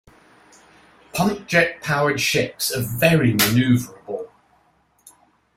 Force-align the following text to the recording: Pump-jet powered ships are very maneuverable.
Pump-jet 1.13 1.79
powered 1.83 2.19
ships 2.19 2.75
are 2.75 2.81
very 2.81 3.35
maneuverable. 3.35 4.29